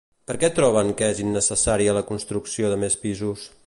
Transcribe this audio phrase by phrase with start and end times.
[0.29, 3.51] Per què troben que és innecessària la construcció de més pisos?